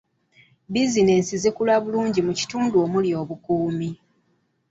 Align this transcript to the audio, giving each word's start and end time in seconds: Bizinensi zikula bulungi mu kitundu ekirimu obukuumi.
Bizinensi 0.71 1.33
zikula 1.43 1.73
bulungi 1.83 2.19
mu 2.27 2.33
kitundu 2.39 2.75
ekirimu 2.85 3.17
obukuumi. 3.21 3.89